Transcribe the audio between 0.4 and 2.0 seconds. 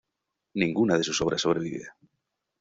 Ninguna de sus obras sobrevive.